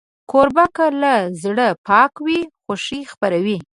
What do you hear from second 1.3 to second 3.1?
زړه پاک وي، خوښي